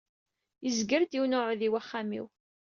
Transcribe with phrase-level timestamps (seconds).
[0.65, 2.25] Yezger-d yiwen uɛudiw axxam-iw.